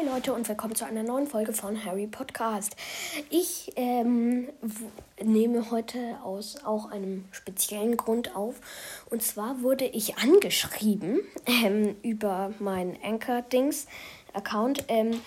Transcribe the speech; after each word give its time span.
Hi 0.00 0.06
Leute 0.06 0.32
und 0.32 0.48
willkommen 0.48 0.74
zu 0.74 0.84
einer 0.86 1.02
neuen 1.02 1.26
Folge 1.26 1.52
von 1.52 1.84
Harry 1.84 2.06
Podcast. 2.06 2.74
Ich 3.28 3.72
ähm, 3.76 4.48
nehme 5.22 5.70
heute 5.70 6.18
aus 6.22 6.64
auch 6.64 6.90
einem 6.90 7.26
speziellen 7.32 7.96
Grund 7.96 8.34
auf. 8.34 8.54
Und 9.10 9.22
zwar 9.22 9.62
wurde 9.62 9.84
ich 9.84 10.16
angeschrieben 10.16 11.20
ähm, 11.46 11.96
über 12.02 12.52
meinen 12.60 12.96
Anchor-Dings-Account. 13.02 14.84
Ähm, 14.88 15.20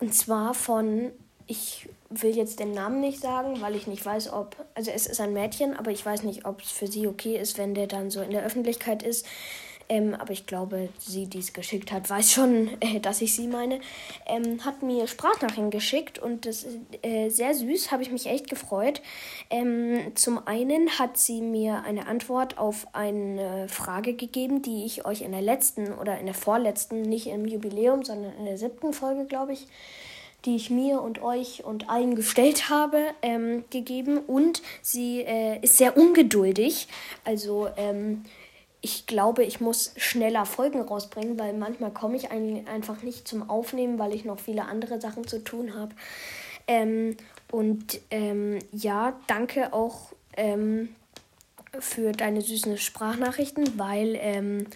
und 0.00 0.14
zwar 0.14 0.54
von, 0.54 1.12
ich 1.46 1.88
will 2.10 2.36
jetzt 2.36 2.60
den 2.60 2.72
Namen 2.72 3.00
nicht 3.00 3.20
sagen, 3.20 3.60
weil 3.60 3.74
ich 3.74 3.86
nicht 3.86 4.04
weiß, 4.04 4.32
ob, 4.32 4.56
also 4.74 4.90
es 4.90 5.06
ist 5.06 5.20
ein 5.20 5.32
Mädchen, 5.32 5.74
aber 5.76 5.92
ich 5.92 6.04
weiß 6.04 6.24
nicht, 6.24 6.44
ob 6.44 6.60
es 6.60 6.70
für 6.70 6.88
sie 6.88 7.06
okay 7.06 7.38
ist, 7.38 7.56
wenn 7.56 7.74
der 7.74 7.86
dann 7.86 8.10
so 8.10 8.20
in 8.20 8.32
der 8.32 8.44
Öffentlichkeit 8.44 9.02
ist. 9.02 9.24
Ähm, 9.90 10.14
aber 10.14 10.32
ich 10.32 10.46
glaube, 10.46 10.88
sie, 10.98 11.26
die 11.26 11.40
es 11.40 11.52
geschickt 11.52 11.90
hat, 11.90 12.08
weiß 12.08 12.30
schon, 12.30 12.70
äh, 12.80 13.00
dass 13.00 13.20
ich 13.20 13.34
sie 13.34 13.48
meine. 13.48 13.80
Ähm, 14.24 14.64
hat 14.64 14.82
mir 14.82 15.06
Sprachnachrichten 15.06 15.70
geschickt 15.70 16.18
und 16.18 16.46
das 16.46 16.62
ist 16.62 16.78
äh, 17.02 17.28
sehr 17.28 17.52
süß, 17.54 17.90
habe 17.90 18.02
ich 18.02 18.12
mich 18.12 18.26
echt 18.26 18.48
gefreut. 18.48 19.02
Ähm, 19.50 20.12
zum 20.14 20.46
einen 20.46 20.98
hat 20.98 21.18
sie 21.18 21.42
mir 21.42 21.82
eine 21.82 22.06
Antwort 22.06 22.56
auf 22.56 22.86
eine 22.92 23.66
Frage 23.68 24.14
gegeben, 24.14 24.62
die 24.62 24.84
ich 24.84 25.04
euch 25.04 25.22
in 25.22 25.32
der 25.32 25.42
letzten 25.42 25.92
oder 25.92 26.18
in 26.18 26.26
der 26.26 26.36
vorletzten, 26.36 27.02
nicht 27.02 27.26
im 27.26 27.46
Jubiläum, 27.46 28.04
sondern 28.04 28.32
in 28.38 28.44
der 28.44 28.58
siebten 28.58 28.92
Folge, 28.92 29.24
glaube 29.24 29.54
ich, 29.54 29.66
die 30.44 30.54
ich 30.54 30.70
mir 30.70 31.02
und 31.02 31.20
euch 31.20 31.64
und 31.64 31.90
allen 31.90 32.14
gestellt 32.14 32.70
habe, 32.70 33.02
ähm, 33.22 33.64
gegeben. 33.70 34.18
Und 34.18 34.62
sie 34.82 35.22
äh, 35.22 35.58
ist 35.60 35.78
sehr 35.78 35.96
ungeduldig. 35.96 36.86
Also 37.24 37.68
ähm, 37.76 38.24
ich 38.82 39.06
glaube, 39.06 39.44
ich 39.44 39.60
muss 39.60 39.92
schneller 39.96 40.46
Folgen 40.46 40.80
rausbringen, 40.80 41.38
weil 41.38 41.52
manchmal 41.52 41.92
komme 41.92 42.16
ich 42.16 42.30
ein, 42.30 42.66
einfach 42.66 43.02
nicht 43.02 43.28
zum 43.28 43.48
Aufnehmen, 43.50 43.98
weil 43.98 44.14
ich 44.14 44.24
noch 44.24 44.40
viele 44.40 44.64
andere 44.64 45.00
Sachen 45.00 45.26
zu 45.26 45.44
tun 45.44 45.74
habe. 45.74 45.94
Ähm, 46.66 47.16
und 47.50 48.00
ähm, 48.10 48.58
ja, 48.72 49.18
danke 49.26 49.72
auch 49.72 50.12
ähm, 50.36 50.94
für 51.78 52.12
deine 52.12 52.40
süßen 52.40 52.78
Sprachnachrichten, 52.78 53.78
weil 53.78 54.16
ähm, 54.18 54.66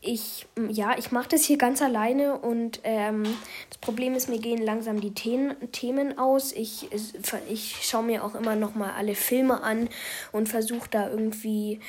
ich, 0.00 0.46
ja, 0.68 0.96
ich 0.96 1.10
mache 1.10 1.30
das 1.30 1.44
hier 1.44 1.58
ganz 1.58 1.82
alleine 1.82 2.38
und 2.38 2.80
ähm, 2.84 3.24
das 3.68 3.78
Problem 3.78 4.14
ist, 4.14 4.28
mir 4.28 4.38
gehen 4.38 4.62
langsam 4.62 5.00
die 5.00 5.12
Themen, 5.12 5.56
Themen 5.72 6.18
aus. 6.18 6.52
Ich, 6.52 6.88
ich 7.48 7.76
schaue 7.82 8.04
mir 8.04 8.24
auch 8.24 8.36
immer 8.36 8.54
noch 8.54 8.76
mal 8.76 8.92
alle 8.92 9.16
Filme 9.16 9.62
an 9.62 9.88
und 10.30 10.48
versuche 10.48 10.88
da 10.88 11.10
irgendwie 11.10 11.80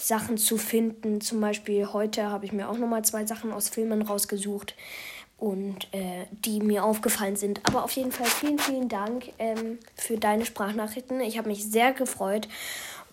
Sachen 0.00 0.38
zu 0.38 0.56
finden. 0.56 1.20
Zum 1.20 1.40
Beispiel 1.40 1.92
heute 1.92 2.30
habe 2.30 2.46
ich 2.46 2.52
mir 2.52 2.68
auch 2.68 2.78
nochmal 2.78 3.04
zwei 3.04 3.26
Sachen 3.26 3.52
aus 3.52 3.68
Filmen 3.68 4.02
rausgesucht 4.02 4.74
und 5.38 5.92
äh, 5.92 6.26
die 6.30 6.60
mir 6.60 6.84
aufgefallen 6.84 7.36
sind. 7.36 7.60
Aber 7.64 7.84
auf 7.84 7.92
jeden 7.92 8.12
Fall 8.12 8.26
vielen, 8.26 8.58
vielen 8.58 8.88
Dank 8.88 9.30
ähm, 9.38 9.78
für 9.94 10.16
deine 10.16 10.44
Sprachnachrichten. 10.44 11.20
Ich 11.20 11.38
habe 11.38 11.48
mich 11.48 11.70
sehr 11.70 11.92
gefreut 11.92 12.48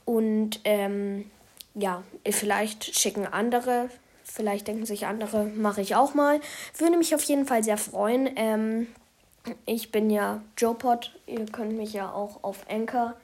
und 0.06 0.62
ähm, 0.64 1.30
ja, 1.76 2.04
vielleicht 2.30 2.96
schicken 2.96 3.28
andere, 3.28 3.90
vielleicht 4.24 4.68
denken 4.68 4.86
sich 4.86 5.06
andere, 5.06 5.46
mache 5.46 5.82
ich 5.82 5.96
auch 5.96 6.14
mal. 6.14 6.40
Würde 6.78 6.98
mich 6.98 7.14
auf 7.14 7.24
jeden 7.24 7.46
Fall 7.46 7.64
sehr 7.64 7.78
freuen. 7.78 8.30
Ähm, 8.36 8.88
ich 9.66 9.92
bin 9.92 10.10
ja 10.10 10.42
JoePod. 10.58 11.18
Ihr 11.28 11.46
könnt 11.46 11.78
mich 11.78 11.94
ja 11.94 12.12
auch 12.12 12.44
auf 12.44 12.66
Anchor, 12.70 13.16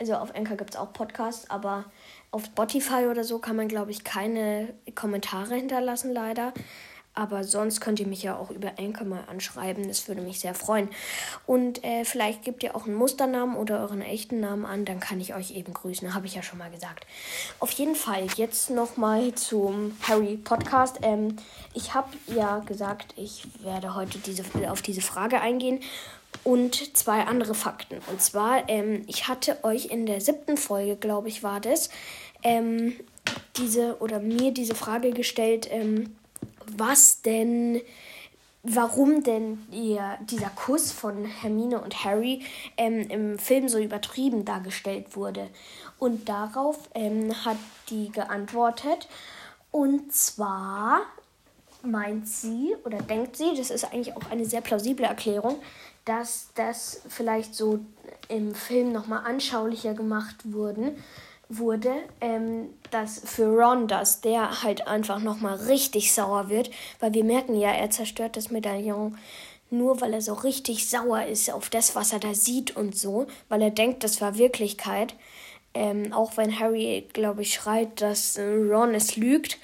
also 0.00 0.14
auf 0.14 0.34
Anchor 0.34 0.56
gibt 0.56 0.70
es 0.70 0.76
auch 0.76 0.92
Podcasts, 0.92 1.50
aber 1.50 1.84
auf 2.30 2.46
Spotify 2.46 3.06
oder 3.10 3.24
so 3.24 3.38
kann 3.38 3.56
man, 3.56 3.68
glaube 3.68 3.90
ich, 3.90 4.04
keine 4.04 4.74
Kommentare 4.94 5.56
hinterlassen, 5.56 6.12
leider. 6.12 6.52
Aber 7.14 7.42
sonst 7.44 7.80
könnt 7.80 7.98
ihr 7.98 8.06
mich 8.06 8.22
ja 8.22 8.36
auch 8.36 8.50
über 8.50 8.72
Anchor 8.78 9.06
mal 9.06 9.24
anschreiben. 9.26 9.88
Das 9.88 10.06
würde 10.06 10.22
mich 10.22 10.40
sehr 10.40 10.54
freuen. 10.54 10.88
Und 11.46 11.82
äh, 11.84 12.04
vielleicht 12.04 12.44
gebt 12.44 12.62
ihr 12.62 12.76
auch 12.76 12.86
einen 12.86 12.94
Musternamen 12.94 13.56
oder 13.56 13.80
euren 13.80 14.00
echten 14.00 14.40
Namen 14.40 14.64
an. 14.64 14.84
Dann 14.84 15.00
kann 15.00 15.20
ich 15.20 15.34
euch 15.34 15.50
eben 15.50 15.74
grüßen. 15.74 16.14
Habe 16.14 16.26
ich 16.26 16.34
ja 16.34 16.42
schon 16.42 16.58
mal 16.58 16.70
gesagt. 16.70 17.06
Auf 17.58 17.72
jeden 17.72 17.96
Fall 17.96 18.26
jetzt 18.36 18.70
nochmal 18.70 19.34
zum 19.34 19.96
Harry 20.02 20.36
Podcast. 20.36 20.98
Ähm, 21.02 21.36
ich 21.74 21.94
habe 21.94 22.08
ja 22.28 22.60
gesagt, 22.60 23.14
ich 23.16 23.46
werde 23.62 23.94
heute 23.94 24.18
diese, 24.18 24.44
auf 24.70 24.80
diese 24.80 25.00
Frage 25.00 25.40
eingehen 25.40 25.80
und 26.44 26.96
zwei 26.96 27.24
andere 27.24 27.54
Fakten. 27.54 27.98
Und 28.08 28.22
zwar, 28.22 28.68
ähm, 28.68 29.02
ich 29.06 29.28
hatte 29.28 29.62
euch 29.64 29.86
in 29.86 30.06
der 30.06 30.20
siebten 30.20 30.56
Folge, 30.56 30.96
glaube 30.96 31.28
ich, 31.28 31.42
war 31.42 31.60
das, 31.60 31.90
ähm, 32.42 32.94
diese 33.56 34.00
oder 34.00 34.20
mir 34.20 34.52
diese 34.52 34.74
Frage 34.74 35.10
gestellt, 35.10 35.68
ähm, 35.70 36.16
was 36.78 37.22
denn, 37.22 37.80
warum 38.62 39.22
denn 39.22 39.66
ihr, 39.70 40.18
dieser 40.22 40.50
Kuss 40.50 40.92
von 40.92 41.24
Hermine 41.24 41.80
und 41.80 42.04
Harry 42.04 42.42
ähm, 42.76 43.00
im 43.08 43.38
Film 43.38 43.68
so 43.68 43.78
übertrieben 43.78 44.44
dargestellt 44.44 45.16
wurde. 45.16 45.48
Und 45.98 46.28
darauf 46.28 46.78
ähm, 46.94 47.32
hat 47.44 47.58
die 47.88 48.10
geantwortet. 48.10 49.08
Und 49.70 50.12
zwar 50.12 51.02
meint 51.82 52.28
sie 52.28 52.74
oder 52.84 52.98
denkt 52.98 53.36
sie, 53.36 53.54
das 53.56 53.70
ist 53.70 53.84
eigentlich 53.84 54.14
auch 54.16 54.30
eine 54.30 54.44
sehr 54.44 54.60
plausible 54.60 55.06
Erklärung, 55.06 55.56
dass 56.04 56.48
das 56.54 57.02
vielleicht 57.08 57.54
so 57.54 57.80
im 58.28 58.54
Film 58.54 58.92
nochmal 58.92 59.24
anschaulicher 59.24 59.94
gemacht 59.94 60.36
wurden, 60.44 60.96
wurde, 61.50 61.92
ähm, 62.20 62.70
dass 62.90 63.20
für 63.24 63.46
Ron, 63.46 63.88
dass 63.88 64.20
der 64.20 64.62
halt 64.62 64.86
einfach 64.86 65.20
nochmal 65.20 65.56
richtig 65.56 66.14
sauer 66.14 66.48
wird, 66.48 66.70
weil 67.00 67.12
wir 67.12 67.24
merken 67.24 67.54
ja, 67.54 67.72
er 67.72 67.90
zerstört 67.90 68.36
das 68.36 68.50
Medaillon 68.50 69.18
nur, 69.70 70.00
weil 70.00 70.14
er 70.14 70.22
so 70.22 70.34
richtig 70.34 70.88
sauer 70.88 71.24
ist 71.26 71.50
auf 71.52 71.70
das, 71.70 71.94
was 71.94 72.12
er 72.12 72.20
da 72.20 72.34
sieht 72.34 72.76
und 72.76 72.96
so, 72.96 73.26
weil 73.48 73.62
er 73.62 73.70
denkt, 73.70 74.02
das 74.04 74.20
war 74.20 74.38
Wirklichkeit. 74.38 75.14
Ähm, 75.72 76.12
auch 76.12 76.36
wenn 76.36 76.58
Harry, 76.58 77.06
glaube 77.12 77.42
ich, 77.42 77.54
schreit, 77.54 78.00
dass 78.00 78.36
äh, 78.36 78.42
Ron 78.42 78.94
es 78.94 79.16
lügt. 79.16 79.58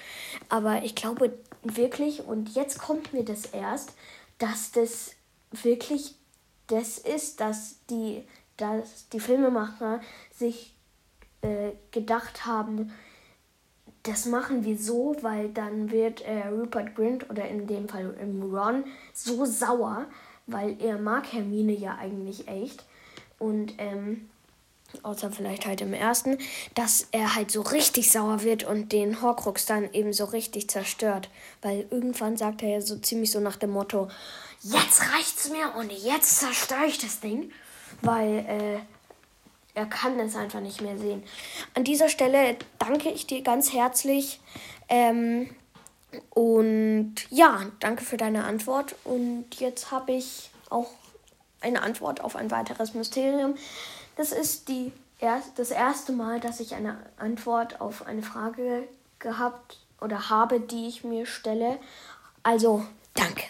Aber 0.47 0.83
ich 0.83 0.95
glaube 0.95 1.37
wirklich, 1.63 2.25
und 2.25 2.55
jetzt 2.55 2.79
kommt 2.79 3.11
mir 3.11 3.23
das 3.23 3.47
erst, 3.47 3.93
dass 4.37 4.71
das 4.71 5.11
wirklich 5.51 6.15
das 6.67 6.97
ist, 6.97 7.41
dass 7.41 7.77
die, 7.89 8.23
dass 8.55 9.09
die 9.09 9.19
Filmemacher 9.19 9.99
sich 10.33 10.76
äh, 11.41 11.71
gedacht 11.91 12.45
haben, 12.45 12.91
das 14.03 14.25
machen 14.25 14.63
wir 14.63 14.77
so, 14.77 15.15
weil 15.21 15.49
dann 15.49 15.91
wird 15.91 16.21
äh, 16.21 16.47
Rupert 16.47 16.95
Grint 16.95 17.29
oder 17.29 17.47
in 17.47 17.67
dem 17.67 17.89
Fall 17.89 18.15
Ron 18.41 18.85
so 19.13 19.45
sauer, 19.45 20.05
weil 20.45 20.81
er 20.81 20.97
mag 20.97 21.31
Hermine 21.33 21.73
ja 21.73 21.97
eigentlich 21.99 22.47
echt. 22.47 22.85
Und 23.37 23.73
ähm, 23.77 24.29
außer 25.03 25.31
vielleicht 25.31 25.65
halt 25.65 25.81
im 25.81 25.93
ersten, 25.93 26.37
dass 26.73 27.07
er 27.11 27.35
halt 27.35 27.51
so 27.51 27.61
richtig 27.61 28.11
sauer 28.11 28.43
wird 28.43 28.63
und 28.63 28.91
den 28.91 29.21
Horcrux 29.21 29.65
dann 29.65 29.91
eben 29.93 30.13
so 30.13 30.25
richtig 30.25 30.69
zerstört. 30.69 31.29
Weil 31.61 31.85
irgendwann 31.91 32.37
sagt 32.37 32.63
er 32.63 32.69
ja 32.69 32.81
so 32.81 32.97
ziemlich 32.97 33.31
so 33.31 33.39
nach 33.39 33.57
dem 33.57 33.71
Motto, 33.71 34.07
jetzt 34.61 35.01
reicht's 35.13 35.49
mir 35.49 35.75
und 35.77 35.91
jetzt 35.91 36.39
zerstöre 36.39 36.85
ich 36.87 36.97
das 36.97 37.19
Ding, 37.19 37.51
weil 38.01 38.37
äh, 38.47 38.79
er 39.77 39.85
kann 39.85 40.19
es 40.19 40.35
einfach 40.35 40.59
nicht 40.59 40.81
mehr 40.81 40.97
sehen. 40.97 41.21
An 41.75 41.83
dieser 41.83 42.09
Stelle 42.09 42.57
danke 42.79 43.11
ich 43.11 43.27
dir 43.27 43.43
ganz 43.43 43.71
herzlich. 43.71 44.39
Ähm, 44.89 45.51
und 46.31 47.13
ja, 47.29 47.61
danke 47.79 48.03
für 48.03 48.17
deine 48.17 48.45
Antwort. 48.45 48.95
Und 49.03 49.45
jetzt 49.59 49.91
habe 49.91 50.13
ich 50.13 50.49
auch 50.71 50.89
eine 51.61 51.83
Antwort 51.83 52.21
auf 52.21 52.35
ein 52.35 52.49
weiteres 52.49 52.95
Mysterium. 52.95 53.53
Das 54.15 54.31
ist 54.31 54.67
die 54.67 54.91
erst, 55.19 55.59
das 55.59 55.69
erste 55.69 56.11
Mal, 56.11 56.39
dass 56.39 56.59
ich 56.59 56.73
eine 56.73 56.97
Antwort 57.17 57.79
auf 57.79 58.07
eine 58.07 58.23
Frage 58.23 58.87
gehabt 59.19 59.77
oder 60.01 60.31
habe, 60.31 60.59
die 60.59 60.87
ich 60.87 61.03
mir 61.03 61.27
stelle. 61.27 61.77
Also, 62.41 62.83
danke. 63.13 63.43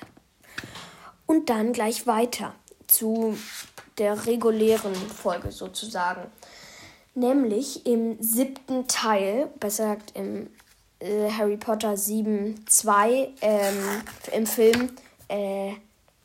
Und 1.25 1.49
dann 1.49 1.71
gleich 1.71 2.06
weiter 2.06 2.53
zu 2.88 3.38
der 3.97 4.25
regulären 4.25 4.95
Folge 4.95 5.51
sozusagen. 5.51 6.21
Nämlich 7.15 7.85
im 7.85 8.21
siebten 8.21 8.88
Teil, 8.88 9.47
besser 9.59 9.95
gesagt 9.95 10.11
im 10.15 10.49
äh, 10.99 11.29
Harry 11.31 11.57
Potter 11.57 11.94
7.2 11.94 13.29
ähm, 13.41 13.75
im 14.33 14.45
Film 14.45 14.89
äh, 15.27 15.73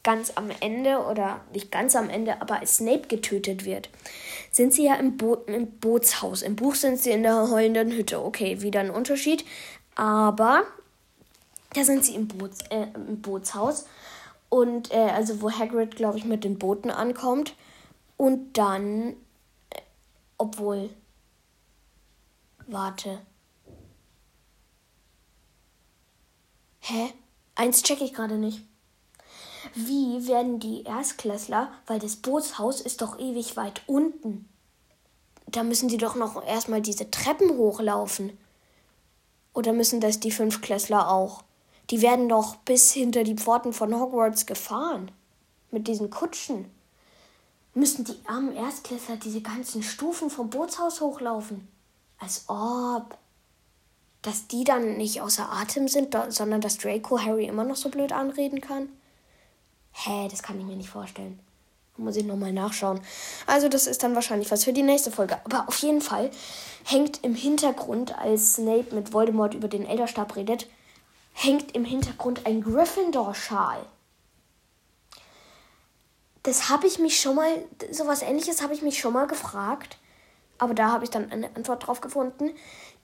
ganz 0.02 0.32
am 0.34 0.50
Ende 0.60 0.98
oder 0.98 1.40
nicht 1.52 1.70
ganz 1.70 1.94
am 1.94 2.10
Ende, 2.10 2.40
aber 2.40 2.60
als 2.60 2.78
Snape 2.78 3.08
getötet 3.08 3.64
wird, 3.64 3.88
sind 4.50 4.72
sie 4.72 4.86
ja 4.86 4.94
im, 4.96 5.16
Bo 5.16 5.34
im 5.46 5.70
Bootshaus. 5.78 6.42
Im 6.42 6.56
Buch 6.56 6.74
sind 6.74 6.98
sie 6.98 7.10
in 7.10 7.22
der 7.22 7.50
heulenden 7.50 7.90
Hütte. 7.92 8.22
Okay, 8.22 8.60
wieder 8.62 8.80
ein 8.80 8.90
Unterschied. 8.90 9.44
Aber 9.94 10.64
da 11.74 11.84
sind 11.84 12.04
sie 12.04 12.14
im, 12.14 12.28
Boots, 12.28 12.58
äh, 12.70 12.86
im 12.94 13.22
Bootshaus 13.22 13.86
und 14.48 14.92
äh, 14.92 14.96
also 14.96 15.40
wo 15.40 15.50
Hagrid, 15.50 15.96
glaube 15.96 16.18
ich, 16.18 16.24
mit 16.24 16.44
den 16.44 16.58
Booten 16.58 16.90
ankommt. 16.90 17.54
Und 18.22 18.56
dann, 18.56 19.16
obwohl, 20.38 20.90
warte. 22.68 23.18
Hä? 26.78 27.12
Eins 27.56 27.82
checke 27.82 28.04
ich 28.04 28.14
gerade 28.14 28.36
nicht. 28.36 28.62
wie 29.74 30.28
werden 30.28 30.60
die 30.60 30.84
Erstklässler, 30.84 31.72
weil 31.88 31.98
das 31.98 32.14
Bootshaus 32.14 32.80
ist 32.80 33.02
doch 33.02 33.18
ewig 33.18 33.56
weit 33.56 33.82
unten. 33.88 34.48
Da 35.48 35.64
müssen 35.64 35.88
die 35.88 35.98
doch 35.98 36.14
noch 36.14 36.46
erstmal 36.46 36.80
diese 36.80 37.10
Treppen 37.10 37.56
hochlaufen. 37.58 38.38
Oder 39.52 39.72
müssen 39.72 40.00
das 40.00 40.20
die 40.20 40.30
Fünftklässler 40.30 41.10
auch? 41.10 41.42
Die 41.90 42.02
werden 42.02 42.28
doch 42.28 42.54
bis 42.54 42.92
hinter 42.92 43.24
die 43.24 43.36
Pforten 43.36 43.72
von 43.72 43.92
Hogwarts 43.92 44.46
gefahren. 44.46 45.10
Mit 45.72 45.88
diesen 45.88 46.08
Kutschen. 46.08 46.70
Müssen 47.74 48.04
die 48.04 48.16
armen 48.26 48.54
Erstklässler 48.54 49.16
diese 49.16 49.40
ganzen 49.40 49.82
Stufen 49.82 50.28
vom 50.28 50.50
Bootshaus 50.50 51.00
hochlaufen? 51.00 51.68
Als 52.18 52.44
ob. 52.48 53.16
Dass 54.20 54.46
die 54.46 54.64
dann 54.64 54.98
nicht 54.98 55.20
außer 55.20 55.50
Atem 55.50 55.88
sind, 55.88 56.16
sondern 56.28 56.60
dass 56.60 56.78
Draco 56.78 57.18
Harry 57.18 57.46
immer 57.46 57.64
noch 57.64 57.76
so 57.76 57.88
blöd 57.88 58.12
anreden 58.12 58.60
kann? 58.60 58.88
Hä, 59.92 60.28
das 60.30 60.42
kann 60.42 60.60
ich 60.60 60.66
mir 60.66 60.76
nicht 60.76 60.90
vorstellen. 60.90 61.40
Muss 61.96 62.16
ich 62.16 62.24
nochmal 62.24 62.52
nachschauen. 62.52 63.00
Also, 63.46 63.68
das 63.68 63.86
ist 63.86 64.02
dann 64.02 64.14
wahrscheinlich 64.14 64.50
was 64.50 64.64
für 64.64 64.72
die 64.72 64.82
nächste 64.82 65.10
Folge. 65.10 65.38
Aber 65.44 65.68
auf 65.68 65.78
jeden 65.78 66.00
Fall 66.00 66.30
hängt 66.84 67.22
im 67.22 67.34
Hintergrund, 67.34 68.16
als 68.18 68.54
Snape 68.54 68.94
mit 68.94 69.12
Voldemort 69.12 69.54
über 69.54 69.68
den 69.68 69.84
Elderstab 69.86 70.36
redet, 70.36 70.66
hängt 71.32 71.74
im 71.74 71.84
Hintergrund 71.84 72.46
ein 72.46 72.62
Gryffindor-Schal. 72.62 73.84
Das 76.42 76.68
habe 76.68 76.86
ich 76.86 76.98
mich 76.98 77.20
schon 77.20 77.36
mal, 77.36 77.50
sowas 77.90 78.22
ähnliches 78.22 78.62
habe 78.62 78.74
ich 78.74 78.82
mich 78.82 78.98
schon 78.98 79.12
mal 79.12 79.26
gefragt. 79.26 79.98
Aber 80.58 80.74
da 80.74 80.92
habe 80.92 81.04
ich 81.04 81.10
dann 81.10 81.30
eine 81.30 81.54
Antwort 81.56 81.86
drauf 81.86 82.00
gefunden. 82.00 82.50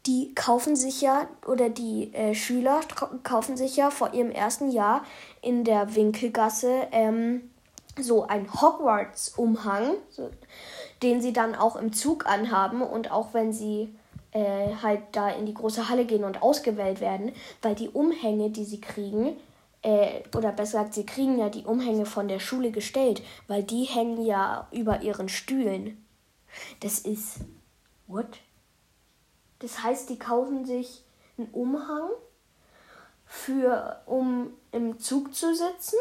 Die 0.07 0.35
kaufen 0.35 0.77
sich 0.77 1.01
ja, 1.01 1.29
oder 1.47 1.69
die 1.69 2.15
äh, 2.15 2.35
Schüler 2.35 2.81
kaufen 3.25 3.57
sich 3.57 3.77
ja 3.77 3.91
vor 3.91 4.15
ihrem 4.15 4.31
ersten 4.31 4.71
Jahr 4.71 5.05
in 5.43 5.65
der 5.65 5.95
Winkelgasse 5.95 6.87
ähm, 6.93 7.51
so 8.01 8.27
ein 8.27 8.49
Hogwarts-Umhang, 8.53 9.95
so, 10.11 10.31
den 11.03 11.21
sie 11.21 11.33
dann 11.33 11.55
auch 11.55 11.77
im 11.77 11.93
Zug 11.93 12.27
anhaben 12.27 12.83
und 12.83 13.11
auch 13.11 13.35
wenn 13.35 13.53
sie 13.53 13.93
äh, 14.33 14.75
halt 14.83 15.01
da 15.13 15.31
in 15.31 15.47
die 15.47 15.55
große 15.55 15.89
Halle 15.89 16.05
gehen 16.05 16.25
und 16.25 16.43
ausgewählt 16.43 17.01
werden, 17.01 17.33
weil 17.63 17.75
die 17.75 17.89
Umhänge, 17.89 18.51
die 18.51 18.65
sie 18.65 18.81
kriegen, 18.81 19.37
äh, 19.83 20.23
oder 20.37 20.53
besser 20.53 20.79
gesagt, 20.79 20.95
sie 20.95 21.07
kriegen 21.07 21.39
ja 21.39 21.49
die 21.49 21.65
Umhänge 21.65 22.07
von 22.07 22.29
der 22.29 22.41
Schule 22.41 22.71
gestellt, 22.71 23.23
weil 23.47 23.63
die 23.63 23.85
hängen 23.85 24.25
ja 24.25 24.69
über 24.73 25.03
ihren 25.03 25.29
Stühlen. 25.29 26.05
Das 26.81 26.99
ist. 26.99 27.41
What? 28.07 28.39
Das 29.59 29.83
heißt, 29.83 30.09
die 30.09 30.19
kaufen 30.19 30.65
sich 30.65 31.05
einen 31.37 31.49
Umhang 31.49 32.11
für, 33.27 34.01
um 34.07 34.53
im 34.73 34.99
Zug 34.99 35.35
zu 35.35 35.55
sitzen 35.55 35.99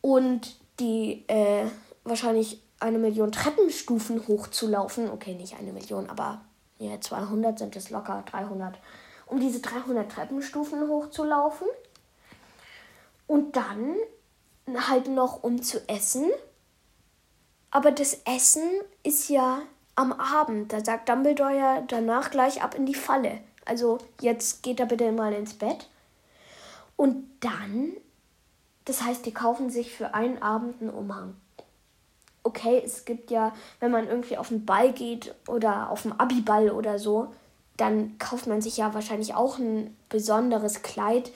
und 0.00 0.56
die 0.78 1.24
äh, 1.28 1.66
wahrscheinlich 2.04 2.62
eine 2.78 2.98
Million 2.98 3.32
Treppenstufen 3.32 4.28
hochzulaufen. 4.28 5.10
Okay, 5.10 5.34
nicht 5.34 5.58
eine 5.58 5.72
Million, 5.72 6.08
aber 6.08 6.42
ja, 6.78 7.00
200 7.00 7.58
sind 7.58 7.74
es 7.76 7.90
locker, 7.90 8.22
300. 8.30 8.78
Um 9.26 9.40
diese 9.40 9.60
300 9.60 10.10
Treppenstufen 10.10 10.88
hochzulaufen. 10.88 11.66
Und 13.26 13.56
dann 13.56 13.96
halt 14.88 15.08
noch 15.08 15.42
um 15.42 15.62
zu 15.62 15.88
essen. 15.88 16.30
Aber 17.70 17.90
das 17.90 18.20
Essen 18.24 18.62
ist 19.02 19.28
ja 19.28 19.62
am 19.94 20.12
Abend. 20.12 20.72
Da 20.72 20.84
sagt 20.84 21.08
Dumbledore 21.08 21.56
ja 21.56 21.80
danach 21.82 22.30
gleich 22.30 22.62
ab 22.62 22.74
in 22.74 22.86
die 22.86 22.94
Falle. 22.94 23.40
Also 23.64 23.98
jetzt 24.20 24.62
geht 24.62 24.80
er 24.80 24.86
bitte 24.86 25.10
mal 25.12 25.32
ins 25.32 25.54
Bett. 25.54 25.88
Und 26.96 27.28
dann, 27.40 27.92
das 28.84 29.02
heißt, 29.02 29.26
die 29.26 29.34
kaufen 29.34 29.70
sich 29.70 29.92
für 29.92 30.14
einen 30.14 30.40
Abend 30.40 30.80
einen 30.80 30.90
Umhang. 30.90 31.34
Okay, 32.42 32.80
es 32.84 33.04
gibt 33.04 33.30
ja, 33.30 33.52
wenn 33.80 33.90
man 33.90 34.06
irgendwie 34.06 34.38
auf 34.38 34.48
den 34.48 34.64
Ball 34.64 34.92
geht 34.92 35.34
oder 35.48 35.90
auf 35.90 36.02
den 36.02 36.18
Abiball 36.18 36.70
oder 36.70 36.98
so, 36.98 37.34
dann 37.76 38.16
kauft 38.18 38.46
man 38.46 38.62
sich 38.62 38.76
ja 38.76 38.94
wahrscheinlich 38.94 39.34
auch 39.34 39.58
ein 39.58 39.96
besonderes 40.08 40.82
Kleid. 40.82 41.32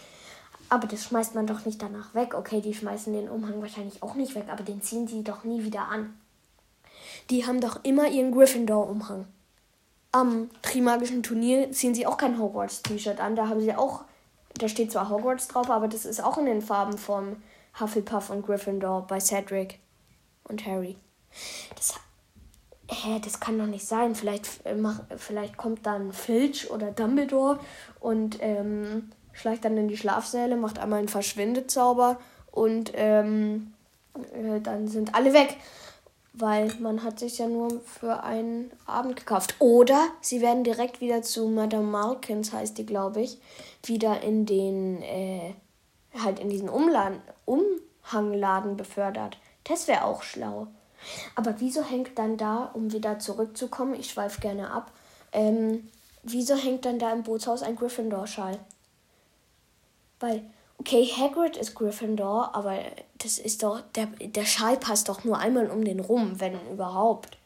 Aber 0.71 0.87
das 0.87 1.05
schmeißt 1.05 1.35
man 1.35 1.47
doch 1.47 1.67
nicht 1.67 1.83
danach 1.83 2.15
weg. 2.15 2.35
Okay, 2.35 2.61
die 2.61 2.75
schmeißen 2.75 3.13
den 3.13 3.29
Umhang 3.29 3.61
wahrscheinlich 3.61 4.03
auch 4.03 4.15
nicht 4.15 4.35
weg, 4.35 4.47
aber 4.49 4.63
den 4.63 4.81
ziehen 4.81 5.07
die 5.07 5.23
doch 5.23 5.45
nie 5.45 5.65
wieder 5.65 5.89
an. 5.89 6.19
Die 7.29 7.47
haben 7.47 7.61
doch 7.61 7.85
immer 7.85 8.09
ihren 8.09 8.33
Gryffindor-Umhang. 8.33 9.27
Am 10.13 10.51
Trimagischen 10.63 11.23
Turnier 11.23 11.71
ziehen 11.73 11.95
sie 11.95 12.07
auch 12.07 12.17
kein 12.17 12.39
Hogwarts-T-Shirt 12.39 13.21
an. 13.21 13.37
Da 13.37 13.49
haben 13.49 13.61
sie 13.61 13.75
auch 13.75 14.05
da 14.61 14.69
steht 14.69 14.93
zwar 14.93 15.09
Hogwarts 15.09 15.49
drauf, 15.49 15.71
aber 15.71 15.89
das 15.89 16.05
ist 16.05 16.23
auch 16.23 16.39
in 16.39 16.47
den 16.47 16.63
Farben 16.63 16.99
von 16.99 17.37
Hufflepuff 17.79 18.31
und 18.31 18.45
Gryffindor 18.45 19.07
bei 19.07 19.21
Cedric 19.21 19.79
und 20.45 20.67
Harry. 20.67 20.97
Das, 21.77 21.95
hä, 22.91 23.21
das 23.25 23.41
kann 23.41 23.59
doch 23.59 23.67
nicht 23.67 23.87
sein. 23.87 24.15
Vielleicht, 24.15 24.65
äh, 24.67 24.75
mach, 24.75 25.01
vielleicht 25.17 25.57
kommt 25.57 25.87
dann 25.87 26.13
Filch 26.13 26.71
oder 26.71 26.91
Dumbledore 26.91 27.61
und 28.01 28.39
ähm, 28.41 29.11
schleicht 29.33 29.65
dann 29.65 29.77
in 29.77 29.89
die 29.89 29.97
Schlafsäle, 29.97 30.57
macht 30.57 30.79
einmal 30.79 30.99
einen 30.99 31.09
Verschwindezauber 31.09 32.19
und 32.51 32.93
ähm, 32.95 33.73
äh, 34.35 34.61
dann 34.61 34.89
sind 34.89 35.15
alle 35.15 35.33
weg 35.33 35.57
weil 36.33 36.73
man 36.79 37.03
hat 37.03 37.19
sich 37.19 37.39
ja 37.39 37.47
nur 37.47 37.81
für 37.81 38.23
einen 38.23 38.71
Abend 38.87 39.17
gekauft. 39.17 39.57
Oder 39.59 40.09
sie 40.21 40.41
werden 40.41 40.65
direkt 40.65 41.01
wieder 41.01 41.23
zu 41.23 41.49
Madame 41.49 41.87
Malkins, 41.87 42.53
heißt 42.53 42.79
die, 42.79 42.87
glaube 42.87 43.21
ich, 43.21 43.39
wieder 43.85 44.23
in 44.23 44.47
den, 44.47 45.03
äh, 45.03 45.55
halt 46.19 46.39
in 46.39 46.49
diesen 46.49 46.69
Umladen, 46.69 47.21
Umhangladen 47.47 48.77
befördert. 48.77 49.39
Das 49.65 49.89
wäre 49.89 50.05
auch 50.05 50.23
schlau. 50.23 50.69
Aber 51.35 51.57
wieso 51.59 51.83
hängt 51.83 52.19
dann 52.19 52.37
da, 52.37 52.71
um 52.75 52.93
wieder 52.93 53.19
zurückzukommen, 53.19 53.95
ich 53.95 54.11
schweife 54.11 54.41
gerne 54.41 54.71
ab, 54.71 54.93
ähm, 55.33 55.89
wieso 56.23 56.55
hängt 56.55 56.85
dann 56.85 56.99
da 56.99 57.13
im 57.13 57.23
Bootshaus 57.23 57.63
ein 57.63 57.77
Gryffindor-Schal? 57.77 58.59
Weil 60.21 60.45
Okay, 60.81 61.05
Hagrid 61.05 61.59
ist 61.59 61.75
Gryffindor, 61.75 62.55
aber 62.55 62.79
das 63.19 63.39
ist 63.39 63.63
doch. 63.63 63.83
Der, 63.97 64.07
der 64.07 64.47
Schal 64.47 64.79
passt 64.79 65.11
doch 65.11 65.25
nur 65.25 65.37
einmal 65.37 65.71
um 65.71 65.85
den 65.85 66.01
rum, 66.01 66.41
wenn 66.41 66.59
überhaupt. 66.73 67.37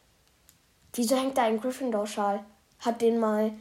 Wieso 0.93 1.17
hängt 1.17 1.37
da 1.37 1.43
ein 1.43 1.59
Gryffindor-Schal? 1.59 2.45
Hat 2.79 3.01
den 3.01 3.19
mal. 3.19 3.51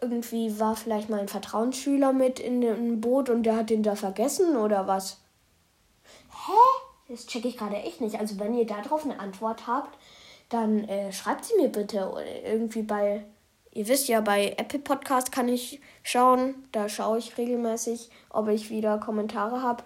Irgendwie 0.00 0.60
war 0.60 0.76
vielleicht 0.76 1.10
mal 1.10 1.18
ein 1.18 1.26
Vertrauensschüler 1.26 2.12
mit 2.12 2.38
in 2.38 2.60
dem 2.60 3.00
Boot 3.00 3.28
und 3.28 3.42
der 3.42 3.56
hat 3.56 3.70
den 3.70 3.82
da 3.82 3.96
vergessen 3.96 4.56
oder 4.56 4.86
was? 4.86 5.18
Hä? 6.30 6.52
Das 7.08 7.26
checke 7.26 7.48
ich 7.48 7.56
gerade 7.56 7.76
echt 7.76 8.00
nicht. 8.00 8.20
Also, 8.20 8.38
wenn 8.38 8.54
ihr 8.54 8.66
darauf 8.66 9.04
eine 9.04 9.18
Antwort 9.18 9.66
habt, 9.66 9.98
dann 10.50 10.84
äh, 10.84 11.12
schreibt 11.12 11.46
sie 11.46 11.56
mir 11.56 11.68
bitte 11.68 12.12
irgendwie 12.44 12.82
bei 12.82 13.24
Ihr 13.76 13.88
wisst 13.88 14.08
ja, 14.08 14.22
bei 14.22 14.54
Apple 14.56 14.78
Podcast 14.78 15.30
kann 15.30 15.48
ich 15.50 15.82
schauen. 16.02 16.54
Da 16.72 16.88
schaue 16.88 17.18
ich 17.18 17.36
regelmäßig, 17.36 18.08
ob 18.30 18.48
ich 18.48 18.70
wieder 18.70 18.96
Kommentare 18.96 19.60
habe. 19.60 19.84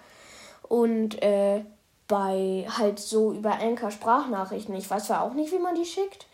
Und 0.62 1.20
äh, 1.22 1.64
bei 2.06 2.66
halt 2.68 3.00
so 3.00 3.32
über 3.32 3.60
Anchor 3.60 3.90
Sprachnachrichten. 3.90 4.76
Ich 4.76 4.88
weiß 4.88 5.06
zwar 5.06 5.22
auch 5.22 5.34
nicht, 5.34 5.52
wie 5.52 5.58
man 5.58 5.74
die 5.74 5.84
schickt, 5.84 6.26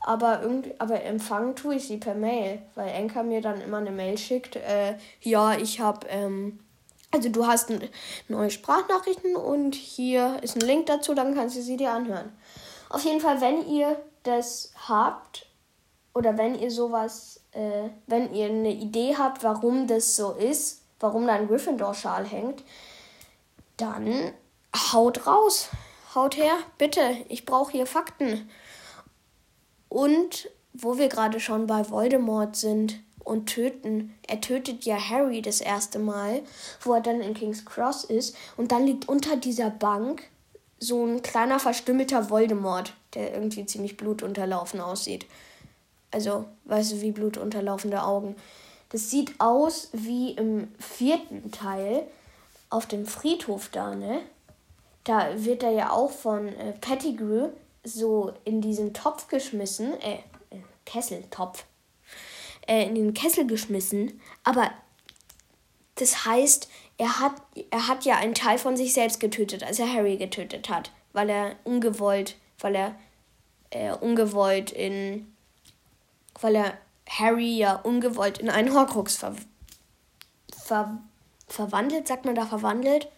aber 0.00 0.40
aber 0.78 1.02
empfangen 1.02 1.54
tue 1.54 1.74
ich 1.74 1.86
sie 1.86 1.98
per 1.98 2.14
Mail, 2.14 2.62
weil 2.74 2.94
Anchor 2.94 3.22
mir 3.22 3.42
dann 3.42 3.60
immer 3.60 3.78
eine 3.78 3.90
Mail 3.90 4.16
schickt. 4.16 4.56
Äh, 4.56 4.94
ja, 5.20 5.54
ich 5.54 5.80
habe, 5.80 6.06
ähm, 6.08 6.60
also 7.10 7.28
du 7.28 7.46
hast 7.46 7.72
neue 8.28 8.50
Sprachnachrichten 8.50 9.36
und 9.36 9.74
hier 9.74 10.38
ist 10.42 10.56
ein 10.56 10.66
Link 10.66 10.86
dazu, 10.86 11.14
dann 11.14 11.34
kannst 11.34 11.56
du 11.56 11.62
sie 11.62 11.76
dir 11.76 11.92
anhören. 11.92 12.32
Auf 12.88 13.04
jeden 13.04 13.20
Fall, 13.20 13.42
wenn 13.42 13.68
ihr 13.68 13.96
das 14.22 14.72
habt, 14.88 15.45
oder 16.16 16.38
wenn 16.38 16.58
ihr 16.58 16.70
sowas, 16.70 17.42
äh, 17.52 17.90
wenn 18.06 18.32
ihr 18.32 18.46
eine 18.46 18.72
Idee 18.72 19.16
habt, 19.18 19.44
warum 19.44 19.86
das 19.86 20.16
so 20.16 20.32
ist, 20.32 20.80
warum 20.98 21.26
da 21.26 21.34
ein 21.34 21.46
Gryffindor-Schal 21.46 22.24
hängt, 22.24 22.64
dann 23.76 24.32
haut 24.94 25.26
raus. 25.26 25.68
Haut 26.14 26.38
her, 26.38 26.54
bitte. 26.78 27.02
Ich 27.28 27.44
brauche 27.44 27.72
hier 27.72 27.84
Fakten. 27.84 28.48
Und 29.90 30.48
wo 30.72 30.96
wir 30.96 31.10
gerade 31.10 31.38
schon 31.38 31.66
bei 31.66 31.90
Voldemort 31.90 32.56
sind 32.56 32.98
und 33.22 33.50
töten, 33.50 34.14
er 34.26 34.40
tötet 34.40 34.86
ja 34.86 34.96
Harry 34.96 35.42
das 35.42 35.60
erste 35.60 35.98
Mal, 35.98 36.40
wo 36.80 36.94
er 36.94 37.02
dann 37.02 37.20
in 37.20 37.34
King's 37.34 37.66
Cross 37.66 38.04
ist. 38.04 38.34
Und 38.56 38.72
dann 38.72 38.86
liegt 38.86 39.06
unter 39.06 39.36
dieser 39.36 39.68
Bank 39.68 40.22
so 40.78 41.04
ein 41.04 41.20
kleiner 41.20 41.58
verstümmelter 41.58 42.30
Voldemort, 42.30 42.94
der 43.12 43.34
irgendwie 43.34 43.66
ziemlich 43.66 43.98
blutunterlaufen 43.98 44.80
aussieht. 44.80 45.26
Also, 46.10 46.46
weißt 46.64 46.92
du, 46.92 47.00
wie 47.00 47.12
blutunterlaufende 47.12 48.02
Augen. 48.02 48.36
Das 48.90 49.10
sieht 49.10 49.34
aus 49.38 49.90
wie 49.92 50.32
im 50.32 50.72
vierten 50.78 51.50
Teil 51.50 52.06
auf 52.70 52.86
dem 52.86 53.06
Friedhof 53.06 53.68
da, 53.70 53.94
ne? 53.94 54.20
Da 55.04 55.44
wird 55.44 55.62
er 55.62 55.70
ja 55.70 55.90
auch 55.90 56.10
von 56.10 56.48
äh, 56.48 56.72
Pettigrew 56.72 57.50
so 57.84 58.32
in 58.44 58.60
diesen 58.60 58.92
Topf 58.92 59.28
geschmissen, 59.28 60.00
äh, 60.00 60.14
äh 60.50 60.60
Kesseltopf, 60.84 61.64
äh, 62.66 62.86
in 62.86 62.94
den 62.94 63.14
Kessel 63.14 63.46
geschmissen, 63.46 64.20
aber 64.44 64.70
Das 65.96 66.26
heißt, 66.26 66.68
er 66.98 67.20
hat, 67.20 67.34
er 67.70 67.88
hat 67.88 68.04
ja 68.04 68.16
einen 68.16 68.34
Teil 68.34 68.58
von 68.58 68.76
sich 68.76 68.92
selbst 68.92 69.18
getötet, 69.20 69.64
als 69.64 69.78
er 69.78 69.92
Harry 69.92 70.16
getötet 70.16 70.68
hat, 70.68 70.90
weil 71.12 71.30
er 71.30 71.56
ungewollt, 71.64 72.36
weil 72.60 72.74
er 72.74 72.94
äh, 73.70 73.92
ungewollt 73.92 74.72
in, 74.72 75.34
weil 76.40 76.56
er 76.56 76.78
Harry 77.08 77.56
ja 77.56 77.76
ungewollt 77.76 78.38
in 78.38 78.50
einen 78.50 78.74
Horcrux 78.74 79.16
ver, 79.16 79.34
ver, 80.52 80.98
verwandelt, 81.46 82.08
sagt 82.08 82.24
man 82.24 82.34
da 82.34 82.46
verwandelt, 82.46 83.08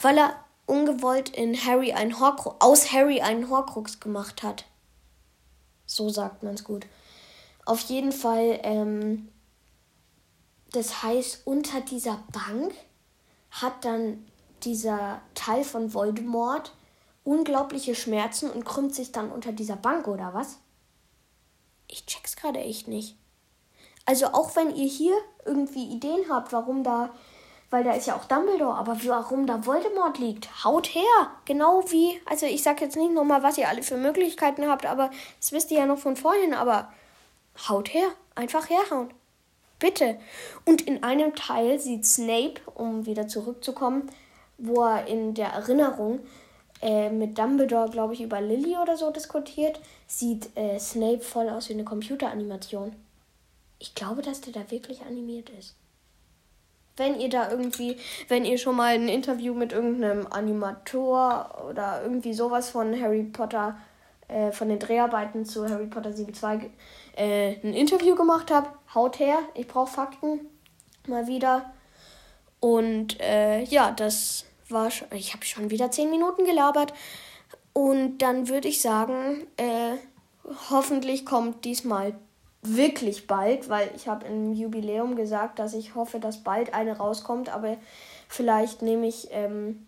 weil 0.00 0.18
er 0.18 0.36
ungewollt 0.66 1.30
in 1.30 1.54
Harry 1.64 1.92
ein 1.92 2.18
Horcrux, 2.20 2.56
aus 2.60 2.92
Harry 2.92 3.20
einen 3.20 3.50
Horcrux 3.50 4.00
gemacht 4.00 4.42
hat. 4.42 4.64
So 5.86 6.08
sagt 6.08 6.42
man 6.42 6.54
es 6.54 6.64
gut. 6.64 6.86
Auf 7.64 7.80
jeden 7.80 8.12
Fall, 8.12 8.60
ähm, 8.62 9.28
das 10.72 11.02
heißt, 11.02 11.46
unter 11.46 11.80
dieser 11.80 12.22
Bank 12.32 12.74
hat 13.50 13.84
dann 13.84 14.26
dieser 14.62 15.20
Teil 15.34 15.64
von 15.64 15.94
Voldemort 15.94 16.72
unglaubliche 17.22 17.94
Schmerzen 17.94 18.50
und 18.50 18.64
krümmt 18.64 18.94
sich 18.94 19.12
dann 19.12 19.30
unter 19.30 19.52
dieser 19.52 19.76
Bank, 19.76 20.08
oder 20.08 20.34
was? 20.34 20.58
Ich 21.88 22.06
check's 22.06 22.36
gerade 22.36 22.60
echt 22.60 22.88
nicht. 22.88 23.16
Also 24.06 24.26
auch 24.26 24.54
wenn 24.56 24.74
ihr 24.74 24.86
hier 24.86 25.16
irgendwie 25.44 25.86
Ideen 25.86 26.24
habt, 26.30 26.52
warum 26.52 26.84
da 26.84 27.10
weil 27.74 27.82
da 27.82 27.92
ist 27.92 28.06
ja 28.06 28.14
auch 28.14 28.26
Dumbledore, 28.26 28.76
aber 28.76 28.96
warum 29.04 29.48
da 29.48 29.66
Voldemort 29.66 30.18
liegt, 30.18 30.64
haut 30.64 30.94
her. 30.94 31.02
Genau 31.44 31.82
wie, 31.88 32.20
also 32.24 32.46
ich 32.46 32.62
sag 32.62 32.80
jetzt 32.80 32.96
nicht 32.96 33.12
nochmal, 33.12 33.42
was 33.42 33.58
ihr 33.58 33.68
alle 33.68 33.82
für 33.82 33.96
Möglichkeiten 33.96 34.68
habt, 34.68 34.86
aber 34.86 35.10
das 35.40 35.50
wisst 35.50 35.72
ihr 35.72 35.78
ja 35.78 35.86
noch 35.86 35.98
von 35.98 36.14
vorhin, 36.14 36.54
aber 36.54 36.92
haut 37.68 37.92
her, 37.92 38.06
einfach 38.36 38.70
herhauen. 38.70 39.12
Bitte. 39.80 40.20
Und 40.64 40.82
in 40.82 41.02
einem 41.02 41.34
Teil 41.34 41.80
sieht 41.80 42.06
Snape, 42.06 42.60
um 42.76 43.06
wieder 43.06 43.26
zurückzukommen, 43.26 44.08
wo 44.56 44.84
er 44.84 45.08
in 45.08 45.34
der 45.34 45.48
Erinnerung 45.48 46.20
äh, 46.84 47.10
mit 47.10 47.36
Dumbledore, 47.38 47.90
glaube 47.90 48.14
ich, 48.14 48.20
über 48.20 48.40
Lily 48.40 48.76
oder 48.76 48.96
so 48.96 49.10
diskutiert, 49.10 49.80
sieht 50.06 50.56
äh, 50.56 50.78
Snape 50.78 51.20
voll 51.20 51.48
aus 51.48 51.68
wie 51.68 51.72
eine 51.72 51.84
Computeranimation. 51.84 52.94
Ich 53.80 53.94
glaube, 53.94 54.22
dass 54.22 54.40
der 54.40 54.52
da 54.52 54.70
wirklich 54.70 55.02
animiert 55.02 55.50
ist 55.58 55.74
wenn 56.96 57.18
ihr 57.18 57.28
da 57.28 57.50
irgendwie, 57.50 57.96
wenn 58.28 58.44
ihr 58.44 58.58
schon 58.58 58.76
mal 58.76 58.94
ein 58.94 59.08
Interview 59.08 59.54
mit 59.54 59.72
irgendeinem 59.72 60.26
Animator 60.30 61.66
oder 61.68 62.02
irgendwie 62.02 62.34
sowas 62.34 62.70
von 62.70 63.00
Harry 63.00 63.24
Potter, 63.24 63.76
äh, 64.28 64.52
von 64.52 64.68
den 64.68 64.78
Dreharbeiten 64.78 65.44
zu 65.44 65.68
Harry 65.68 65.86
Potter 65.86 66.10
7.2 66.10 66.70
äh, 67.16 67.56
ein 67.64 67.74
Interview 67.74 68.14
gemacht 68.14 68.50
habt, 68.50 68.70
haut 68.94 69.18
her, 69.18 69.38
ich 69.54 69.66
brauche 69.66 69.90
Fakten 69.90 70.40
mal 71.06 71.26
wieder. 71.26 71.72
Und 72.60 73.20
äh, 73.20 73.62
ja, 73.64 73.90
das 73.90 74.46
war 74.68 74.90
schon, 74.90 75.08
ich 75.12 75.34
habe 75.34 75.44
schon 75.44 75.70
wieder 75.70 75.90
10 75.90 76.10
Minuten 76.10 76.44
gelabert. 76.44 76.92
Und 77.72 78.18
dann 78.18 78.48
würde 78.48 78.68
ich 78.68 78.80
sagen, 78.80 79.46
äh, 79.56 79.96
hoffentlich 80.70 81.26
kommt 81.26 81.64
diesmal 81.64 82.14
wirklich 82.62 83.26
bald, 83.26 83.68
weil 83.68 83.90
ich 83.94 84.08
habe 84.08 84.26
im 84.26 84.52
Jubiläum 84.54 85.16
gesagt, 85.16 85.58
dass 85.58 85.74
ich 85.74 85.94
hoffe, 85.94 86.18
dass 86.18 86.42
bald 86.42 86.72
eine 86.72 86.96
rauskommt, 86.96 87.50
aber 87.50 87.76
vielleicht 88.28 88.80
nehme 88.80 89.06
ich 89.06 89.28
ähm, 89.32 89.86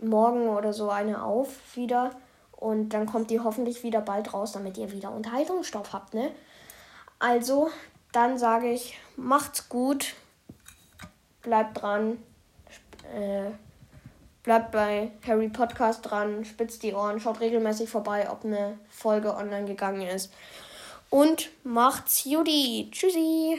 morgen 0.00 0.48
oder 0.48 0.72
so 0.72 0.88
eine 0.88 1.22
auf 1.22 1.76
wieder 1.76 2.12
und 2.52 2.90
dann 2.90 3.06
kommt 3.06 3.30
die 3.30 3.40
hoffentlich 3.40 3.82
wieder 3.82 4.00
bald 4.00 4.32
raus, 4.32 4.52
damit 4.52 4.78
ihr 4.78 4.92
wieder 4.92 5.12
Unterhaltungsstoff 5.12 5.92
habt, 5.92 6.14
ne? 6.14 6.30
Also, 7.18 7.70
dann 8.12 8.38
sage 8.38 8.70
ich, 8.70 8.98
macht's 9.16 9.68
gut, 9.68 10.14
bleibt 11.42 11.82
dran, 11.82 12.18
äh, 13.14 13.50
bleibt 14.46 14.70
bei 14.70 15.10
Harry 15.26 15.48
Podcast 15.48 16.08
dran, 16.08 16.44
spitzt 16.44 16.84
die 16.84 16.94
Ohren, 16.94 17.18
schaut 17.20 17.40
regelmäßig 17.40 17.90
vorbei, 17.90 18.30
ob 18.30 18.44
eine 18.44 18.78
Folge 18.88 19.36
online 19.36 19.66
gegangen 19.66 20.02
ist 20.02 20.32
und 21.10 21.50
macht's 21.64 22.24
Judy. 22.24 22.88
Tschüssi. 22.92 23.58